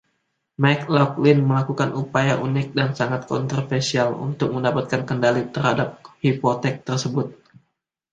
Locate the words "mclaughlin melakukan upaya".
0.63-2.35